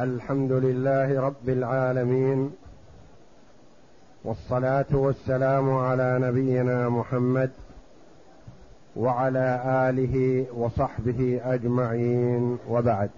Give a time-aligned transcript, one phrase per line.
[0.00, 2.52] الحمد لله رب العالمين
[4.24, 7.50] والصلاة والسلام على نبينا محمد
[8.96, 13.10] وعلى آله وصحبه أجمعين وبعد.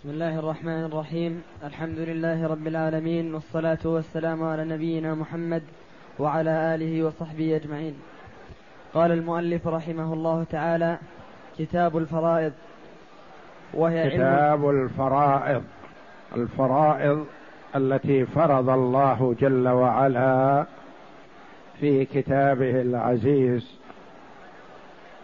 [0.00, 1.42] بسم الله الرحمن الرحيم.
[1.64, 5.62] الحمد لله رب العالمين والصلاة والسلام على نبينا محمد
[6.18, 7.94] وعلى آله وصحبه أجمعين.
[8.94, 10.98] قال المؤلف رحمه الله تعالى
[11.58, 12.52] كتاب الفرائض
[13.74, 15.62] وهي كتاب الفرائض.
[16.36, 17.26] الفرائض
[17.76, 20.66] التي فرض الله جل وعلا
[21.80, 23.78] في كتابه العزيز.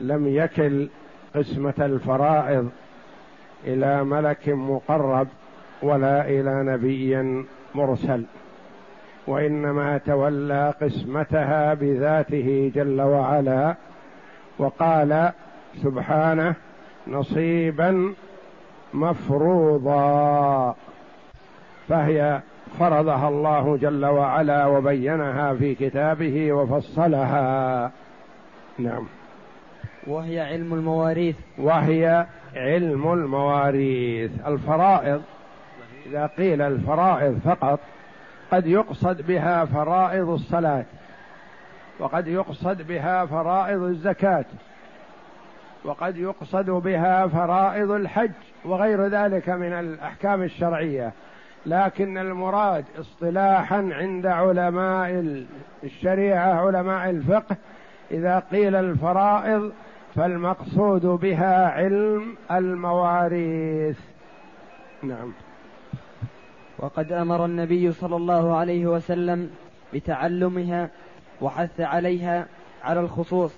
[0.00, 0.88] لم يكل
[1.34, 2.70] قسمة الفرائض
[3.64, 5.28] إلى ملك مقرب
[5.82, 7.44] ولا إلى نبي
[7.74, 8.24] مرسل
[9.26, 13.74] وإنما تولى قسمتها بذاته جل وعلا
[14.58, 15.32] وقال
[15.82, 16.54] سبحانه
[17.08, 18.14] نصيبا
[18.94, 20.74] مفروضا.
[21.92, 22.40] فهي
[22.78, 27.90] فرضها الله جل وعلا وبينها في كتابه وفصلها.
[28.78, 29.06] نعم.
[30.06, 31.36] وهي علم المواريث.
[31.58, 34.30] وهي علم المواريث.
[34.46, 35.22] الفرائض
[36.06, 37.80] إذا قيل الفرائض فقط
[38.52, 40.84] قد يقصد بها فرائض الصلاة
[41.98, 44.44] وقد يقصد بها فرائض الزكاة
[45.84, 48.30] وقد يقصد بها فرائض الحج
[48.64, 51.12] وغير ذلك من الأحكام الشرعية.
[51.66, 55.44] لكن المراد اصطلاحا عند علماء
[55.84, 57.56] الشريعة علماء الفقه
[58.10, 59.72] إذا قيل الفرائض
[60.14, 63.98] فالمقصود بها علم المواريث.
[65.02, 65.32] نعم.
[66.78, 69.50] وقد أمر النبي صلى الله عليه وسلم
[69.94, 70.88] بتعلمها
[71.40, 72.46] وحث عليها
[72.84, 73.52] على الخصوص.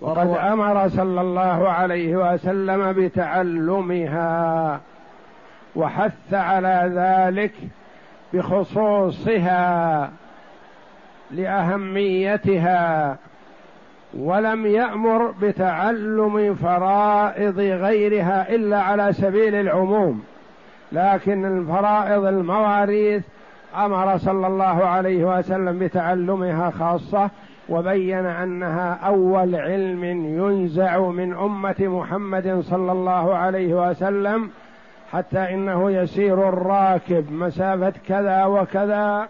[0.00, 4.80] وقد أمر صلى الله عليه وسلم بتعلمها.
[5.76, 7.52] وحث على ذلك
[8.32, 10.10] بخصوصها
[11.30, 13.16] لأهميتها
[14.18, 20.24] ولم يأمر بتعلم فرائض غيرها إلا على سبيل العموم.
[20.92, 23.22] لكن الفرائض المواريث
[23.76, 27.30] أمر صلى الله عليه وسلم بتعلمها خاصة
[27.68, 34.50] وبين أنها أول علم ينزع من أمة محمد صلى الله عليه وسلم
[35.12, 37.32] حتى إنه يسير الراكب.
[37.32, 39.28] مسافة كذا وكذا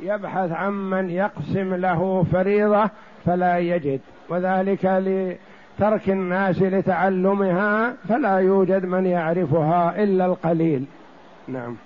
[0.00, 2.90] يبحث عمن يقسم له فريضة
[3.24, 4.00] فلا يجد.
[4.28, 10.84] وذلك لترك الناس لتعلمها فلا يوجد من يعرفها إلا القليل.
[11.48, 11.76] نعم.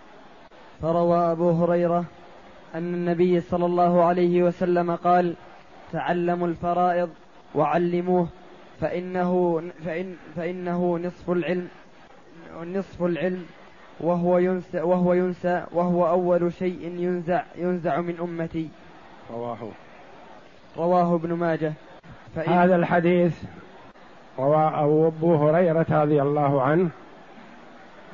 [0.82, 2.04] فروى أبو هريرة
[2.74, 5.34] أن النبي صلى الله عليه وسلم قال
[5.92, 7.08] تعلموا الفرائض
[7.54, 8.26] وعلموه
[8.80, 11.68] فإنه فإن فإنه نصف العلم.
[12.62, 13.44] نصف العلم
[14.00, 18.68] وهو ينسى وهو ينسى وهو أول شيء ينزع ينزع من أمتي.
[19.30, 19.58] رواه.
[20.76, 21.72] رواه ابن ماجه.
[22.36, 23.42] هذا الحديث
[24.38, 26.90] رواه أبو هريرة رضي الله عنه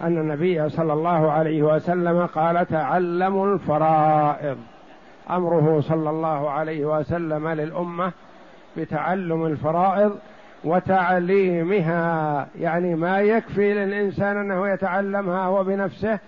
[0.02, 4.58] أن النبي صلى الله عليه وسلم قال تعلموا الفرائض.
[5.30, 8.12] أمره صلى الله عليه وسلم للأمة
[8.76, 10.18] بتعلم الفرائض
[10.64, 12.46] وتعليمها.
[12.60, 16.18] يعني ما يكفي للإنسان أنه يتعلمها هو بنفسه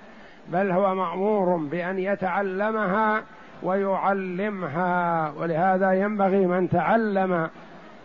[0.48, 3.22] بل هو مأمور بأن يتعلمها
[3.62, 5.32] ويعلمها.
[5.38, 7.48] ولهذا ينبغي من تعلم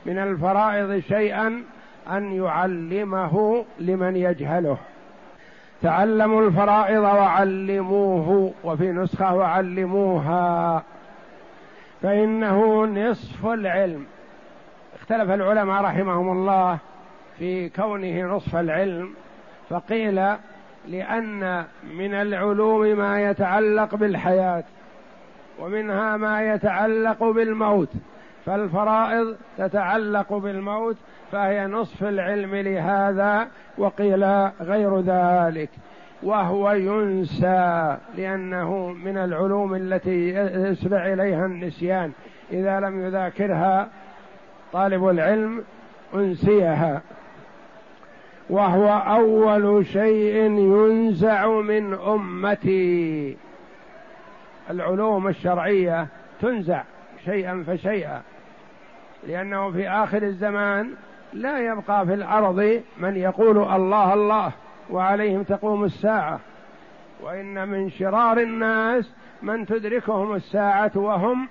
[0.05, 1.63] من الفرائض شيئا
[2.11, 4.77] أن يعلمه لمن يجهله.
[5.81, 10.83] تعلموا الفرائض وعلموه وفي نسخة وعلموها.
[12.01, 14.05] فإنه نصف العلم.
[15.09, 16.77] اختلف العلماء رحمهم الله
[17.37, 19.13] في كونه نصف العلم
[19.69, 20.15] فقيل
[20.87, 21.63] لأن
[21.97, 24.63] من العلوم ما يتعلق بالحياة
[25.59, 27.89] ومنها ما يتعلق بالموت
[28.45, 30.97] فالفرائض تتعلق بالموت
[31.31, 33.47] فهي نصف العلم لهذا
[33.77, 34.23] وقيل
[34.61, 35.69] غير ذلك.
[36.23, 40.29] وهو ينسى لأنه من العلوم التي
[40.69, 42.11] يسرع إليها النسيان
[42.51, 43.89] إذا لم يذاكرها
[44.73, 45.63] طالب العلم
[46.15, 47.01] أنسيها.
[48.49, 53.37] وهو أول شيء ينزع من أمتي.
[54.69, 56.07] العلوم الشرعية
[56.41, 56.83] تنزع
[57.25, 58.21] شيئا فشيئا
[59.27, 60.93] لأنه في آخر الزمان
[61.33, 64.51] لا يبقى في الأرض من يقول الله الله
[64.89, 66.39] وعليهم تقوم الساعة.
[67.23, 69.11] وإن من شرار الناس
[69.41, 71.47] من تدركهم الساعة وهم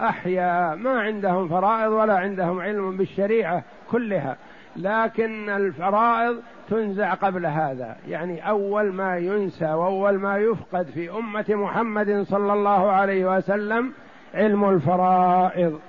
[0.00, 4.36] أحياء ما عندهم فرائض ولا عندهم علم بالشريعة كلها.
[4.76, 6.36] لكن الفرائض
[6.70, 7.96] تنزع قبل هذا.
[8.08, 13.92] يعني أول ما ينسى وأول ما يفقد في أمة محمد صلى الله عليه وسلم
[14.34, 15.80] علم الفرائض.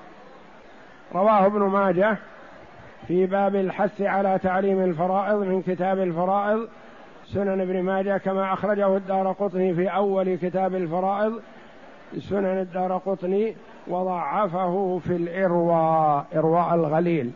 [1.13, 2.17] رواه ابن ماجه
[3.07, 6.67] في باب الحث على تعليم الفرائض من كتاب الفرائض
[7.25, 11.41] سنن ابن ماجه كما أخرجه الدار قطني في أول كتاب الفرائض
[12.19, 13.55] سنن الدار قطني
[13.87, 17.31] وضعفه في الإرواء إرواء الغليل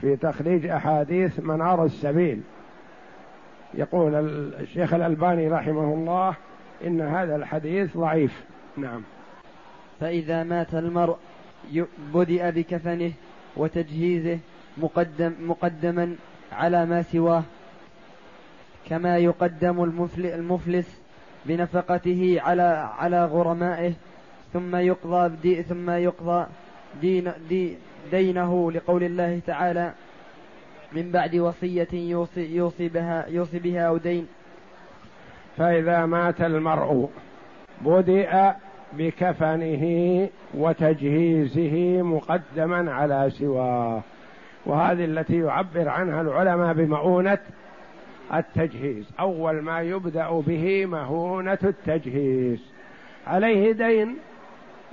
[0.00, 2.40] في تخريج أحاديث منار السبيل.
[3.74, 4.14] يقول
[4.60, 6.34] الشيخ الألباني رحمه الله
[6.86, 8.44] إن هذا الحديث ضعيف.
[8.76, 9.02] نعم.
[10.00, 11.16] فإذا مات المرء
[12.14, 13.12] بدأ بكفنه
[13.56, 14.38] وتجهيزه
[14.76, 16.16] مقدم مقدما
[16.52, 17.42] على ما سواه
[18.88, 19.82] كما يقدم
[20.18, 21.00] المفلس
[21.46, 23.92] بنفقته على على غرمائه
[24.52, 26.46] ثم يقضى دي ثم يقضى
[27.00, 27.76] دين دي
[28.10, 29.92] دينه لقول الله تعالى
[30.92, 34.26] من بعد وصية يوصي, يوصي بها يوصي بها أو دين.
[35.56, 37.10] فإذا مات المرء
[37.80, 38.56] بدأ
[38.92, 44.02] بكفنه وتجهيزه مقدما على سواه.
[44.66, 47.38] وهذه التي يعبر عنها العلماء بمؤونة
[48.34, 49.10] التجهيز.
[49.20, 52.60] أول ما يبدأ به مهونة التجهيز.
[53.26, 54.16] عليه دين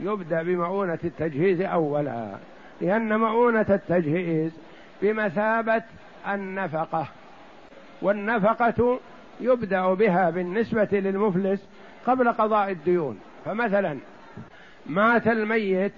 [0.02, 2.38] يبدأ بمؤونة التجهيز أولا
[2.82, 4.52] لأن مؤونة التجهيز
[5.02, 5.84] بمثابة
[6.28, 7.08] النفقة
[8.02, 9.00] والنفقة
[9.42, 11.68] يبدأ بها بالنسبة للمفلس
[12.08, 13.20] قبل قضاء الديون.
[13.46, 13.98] فمثلا
[14.86, 15.94] مات الميت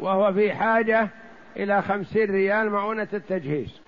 [0.00, 1.08] وهو في حاجة
[1.56, 3.80] إلى خمسين ريال مؤونة التجهيز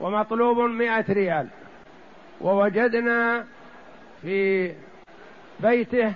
[0.00, 1.48] ومطلوب مئة ريال
[2.40, 3.44] ووجدنا
[4.22, 4.72] في
[5.60, 6.12] بيته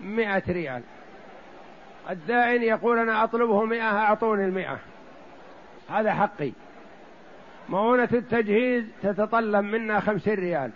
[0.00, 0.82] مئة ريال.
[2.10, 4.78] الدائن يقول أنا أطلبه مئة أعطوني المئة.
[5.90, 6.52] هذا حقي.
[7.68, 10.70] مؤونة التجهيز تتطلب منا خمسين ريال.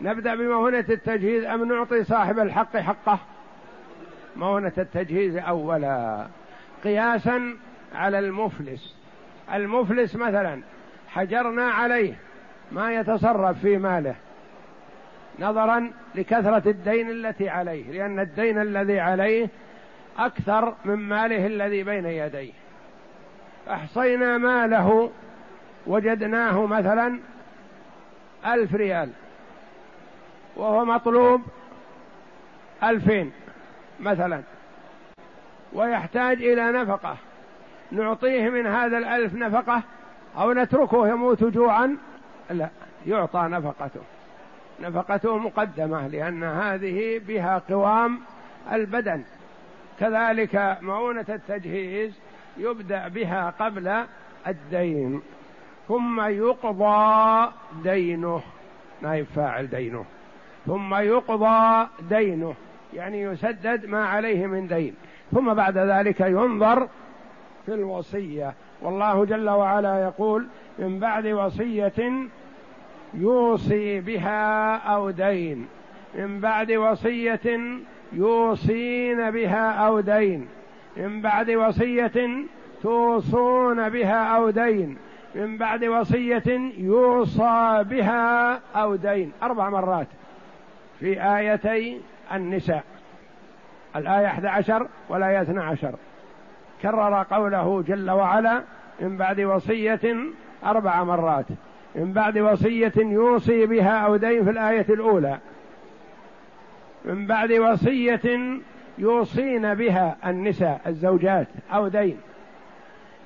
[0.00, 3.18] نبدأ بمؤونة التجهيز أم نعطي صاحب الحق حقه؟
[4.36, 6.26] مؤونة التجهيز أولا.
[6.84, 7.56] قياسا
[7.94, 8.96] على المفلس.
[9.54, 10.62] المفلس مثلا
[11.08, 12.14] حجرنا عليه
[12.72, 14.14] ما يتصرف في ماله.
[15.38, 19.48] نظرا لكثرة الدين التي عليه لأن الدين الذي عليه
[20.18, 22.52] أكثر من ماله الذي بين يديه.
[23.70, 25.10] أحصينا ماله
[25.86, 27.20] وجدناه مثلا
[28.46, 29.10] ألف ريال
[30.56, 31.42] وهو مطلوب
[32.82, 33.32] ألفين
[34.00, 34.42] مثلا.
[35.72, 37.16] ويحتاج إلى نفقة.
[37.90, 39.82] نعطيه من هذا الألف نفقة
[40.38, 41.96] أو نتركه يموت جوعا؟
[42.50, 42.68] لا
[43.06, 44.00] يعطى نفقته.
[44.80, 48.20] نفقته مقدمة لأن هذه بها قوام
[48.72, 49.24] البدن.
[50.00, 52.18] كذلك مؤونة التجهيز
[52.56, 54.04] يبدأ بها قبل
[54.46, 55.22] الدين
[55.88, 57.52] ثم يقضى
[57.82, 58.42] دينه.
[59.02, 60.04] نائب فاعل دينه.
[60.66, 62.54] ثم يقضى دينه
[62.94, 64.94] يعني يسدد ما عليه من دين.
[65.32, 66.88] ثم بعد ذلك ينظر
[67.66, 68.54] في الوصية.
[68.82, 70.46] والله جل وعلا يقول
[70.78, 72.28] من بعد وصية
[73.14, 75.68] يوصي بها أو دين
[76.14, 77.58] من بعد وصية
[78.12, 80.48] يوصين بها أو دين.
[80.96, 82.28] من بعد وصية
[82.82, 84.96] توصون بها أو دين.
[85.34, 89.32] من بعد وصية يوصى بها أو دين.
[89.42, 90.06] أربع مرات.
[91.00, 92.00] في آيتي
[92.32, 92.84] النساء.
[93.96, 95.94] الآية 11 والآية 12
[96.82, 98.62] كرر قوله جل وعلا
[99.00, 100.16] من بعد وصية
[100.64, 101.46] أربع مرات.
[101.94, 105.38] من بعد وصية يوصي بها أو دين في الآية الأولى.
[107.08, 108.58] من بعد وصية
[108.98, 112.16] يوصين بها النساء الزوجات أو دين.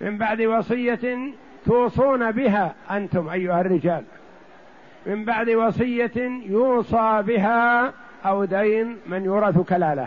[0.01, 1.33] من بعد وصية
[1.67, 4.05] توصون بها أنتم أيها الرجال.
[5.07, 7.93] من بعد وصية يوصى بها
[8.25, 10.07] أو دين من يورث كلالة.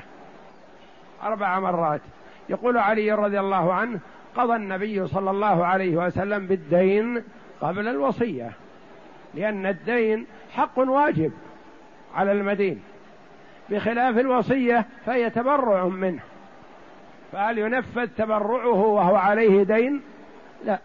[1.24, 2.01] أربع مرات.
[2.50, 4.00] يقول علي رضي الله عنه
[4.36, 7.24] قضى النبي صلى الله عليه وسلم بالدين
[7.62, 8.51] قبل الوصية
[9.34, 11.32] لأن الدين حق واجب
[12.15, 12.82] على المدين.
[13.70, 16.22] بخلاف الوصية فهي تبرع منه.
[17.32, 20.02] فهل ينفذ تبرعه وهو عليه دين؟
[20.66, 20.80] لا.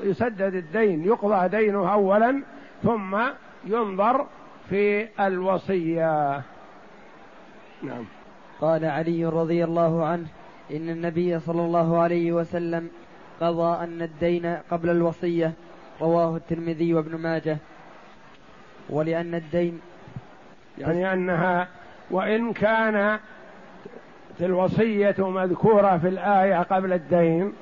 [0.00, 2.42] يسدد الدين يقضى دينه اولا
[2.82, 3.18] ثم
[3.64, 4.26] ينظر
[4.70, 6.42] في الوصية.
[7.82, 8.04] نعم.
[8.60, 10.26] قال علي رضي الله عنه
[10.70, 12.90] إن النبي صلى الله عليه وسلم
[13.40, 15.52] قضى أن الدين قبل الوصية.
[16.00, 17.58] رواه الترمذي وابن ماجه.
[18.90, 19.80] ولأن الدين
[20.78, 21.68] يعني أنها
[22.10, 23.18] وإن كان
[24.40, 27.52] الوصية مذكورة في الآية قبل الدين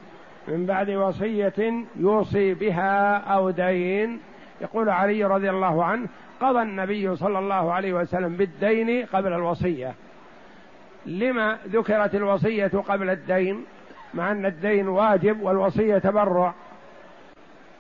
[0.49, 4.21] من بعد وصية يوصي بها أو دين
[4.61, 6.09] يقول علي رضي الله عنه
[6.41, 9.95] قضى النبي صلى الله عليه وسلم بالدين قبل الوصية.
[11.07, 13.65] لما ذكرت الوصية قبل الدين؟
[14.15, 16.55] مع أن الدين واجب والوصية تبرع.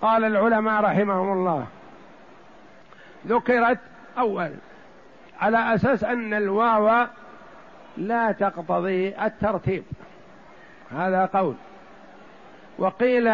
[0.03, 1.67] قال العلماء رحمهم الله
[3.27, 3.79] ذكرت
[4.19, 4.51] أول
[5.43, 7.07] على أساس أن الواو
[7.97, 9.85] لا تقتضي الترتيب.
[10.91, 11.55] هذا قول.
[12.79, 13.33] وقيل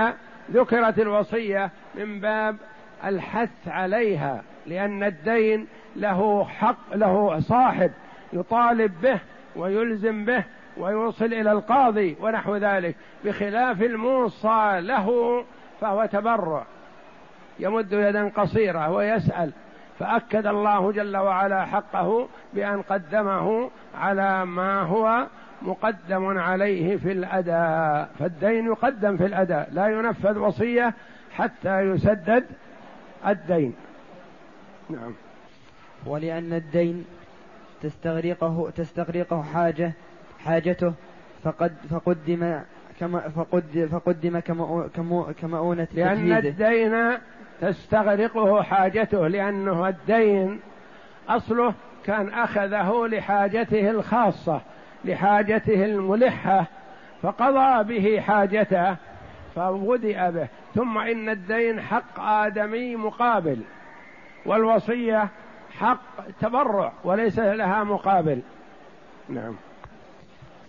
[0.50, 2.56] ذكرت الوصية من باب
[3.04, 7.90] الحث عليها لأن الدين له حق له صاحب
[8.32, 9.18] يطالب به
[9.56, 10.44] ويلزم به
[10.76, 15.44] ويوصل إلى القاضي ونحو ذلك بخلاف الموصى له
[15.80, 16.66] فهو تبرع.
[17.58, 19.52] يمد يدا قصيرة ويسأل
[19.98, 25.26] فأكد الله جل وعلا حقه بأن قدمه على ما هو
[25.62, 28.10] مقدم عليه في الأداء.
[28.18, 30.94] فالدين يقدم في الأداء لا ينفذ وصية
[31.34, 32.44] حتى يسدد
[33.26, 33.74] الدين.
[34.90, 35.14] نعم.
[36.06, 37.04] ولأن الدين
[37.82, 39.92] تستغرقه تستغرقه حاجة
[40.44, 40.92] حاجته
[41.44, 42.60] فقد فقدم
[43.00, 44.38] كما فقد فقدم
[45.40, 47.18] كمؤونة لأن الدين
[47.60, 50.60] تستغرقه حاجته لأنه الدين
[51.28, 51.74] أصله
[52.04, 54.60] كان أخذه لحاجته الخاصة
[55.04, 56.66] لحاجته الملحة
[57.22, 58.96] فقضى به حاجته
[59.54, 60.48] فودئ به.
[60.74, 63.58] ثم إن الدين حق آدمي مقابل
[64.46, 65.28] والوصية
[65.78, 66.00] حق
[66.40, 68.40] تبرع وليس لها مقابل.
[69.28, 69.54] نعم.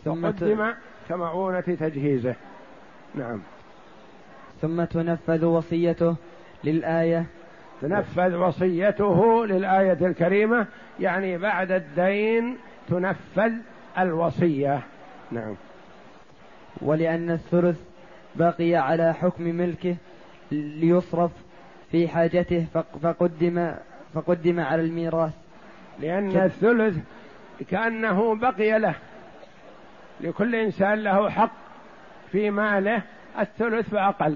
[0.05, 0.73] ثم قدم
[1.09, 2.35] كمعونة تجهيزه.
[3.15, 3.41] نعم.
[4.61, 6.15] ثم تنفذ وصيته
[6.63, 7.25] للآية.
[7.81, 10.67] تنفذ وصيته للآية الكريمة
[10.99, 13.51] يعني بعد الدين تنفذ
[13.97, 14.81] الوصية.
[15.31, 15.55] نعم.
[16.81, 17.79] ولأن الثلث
[18.35, 19.95] بقي على حكم ملكه
[20.51, 21.31] ليصرف
[21.91, 22.65] في حاجته
[23.03, 23.73] فقدم
[24.13, 25.33] فقدم على الميراث.
[25.99, 26.97] لأن الثلث
[27.69, 28.95] كأنه بقي له.
[30.21, 31.51] لكل إنسان له حق
[32.31, 33.01] في ماله
[33.39, 34.35] الثلث فأقل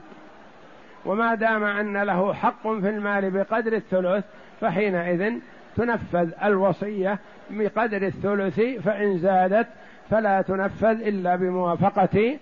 [1.05, 4.25] وما دام أن له حق في المال بقدر الثلث
[4.61, 5.33] فحينئذ
[5.75, 9.67] تنفذ الوصية بقدر الثلث فإن زادت
[10.09, 12.37] فلا تنفذ إلا بموافقة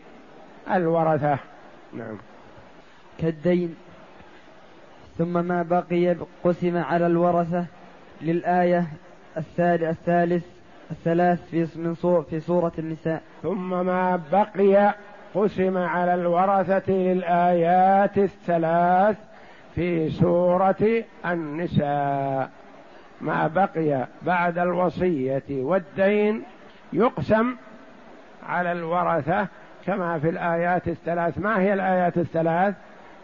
[0.71, 1.38] الورثة.
[1.93, 2.17] نعم.
[3.19, 3.75] كالدين.
[5.17, 7.65] ثم ما بقي قسم على الورثة
[8.21, 8.88] للآية
[9.38, 10.43] الثالث
[10.91, 13.21] الثلاث في من في سورة النساء.
[13.43, 14.93] ثم ما بقي
[15.33, 19.17] قسم على الورثة للآيات الثلاث
[19.75, 22.50] في سورة النساء.
[23.21, 26.43] ما بقي بعد الوصية والدين
[26.93, 27.55] يقسم
[28.48, 29.48] على الورثة
[29.86, 31.38] كما في الآيات الثلاث.
[31.38, 32.75] ما هي الآيات الثلاث؟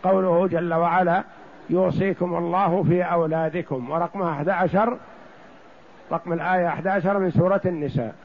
[0.03, 1.24] قوله جل وعلا
[1.69, 3.89] يوصيكم الله في أولادكم.
[3.89, 4.97] ورقمها 11
[6.11, 8.15] رقم الآية 11 من سورة النساء.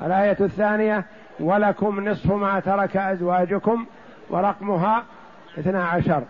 [0.00, 1.04] الآية الثانية
[1.40, 3.86] ولكم نصف ما ترك أزواجكم
[4.30, 5.04] ورقمها
[5.58, 6.22] 12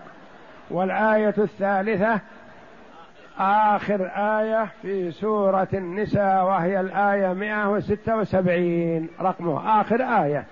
[0.71, 2.21] والآية الثالثة
[3.39, 10.45] آخر آية في سورة النساء وهي الآية 176 رقمه آخر آية.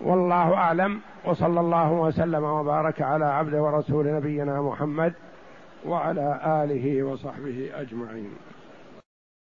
[0.00, 5.12] والله أعلم وصلى الله وسلم وبارك على عبد ورسول نبينا محمد
[5.86, 8.30] وعلى آله وصحبه أجمعين.